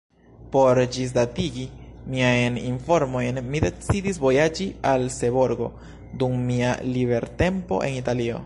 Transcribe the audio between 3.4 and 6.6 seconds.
mi decidis vojaĝi al Seborgo dum